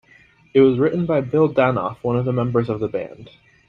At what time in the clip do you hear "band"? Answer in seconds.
2.87-3.29